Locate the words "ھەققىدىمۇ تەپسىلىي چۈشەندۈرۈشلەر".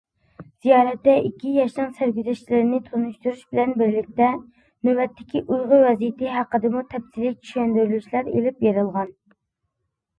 6.41-8.35